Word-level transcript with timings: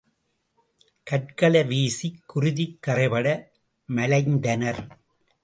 கற்களை 1.03 1.61
வீசிக் 1.63 2.17
குருதிக் 2.25 2.79
கறைபட 2.87 3.27
மலைந்தனர். 3.89 4.83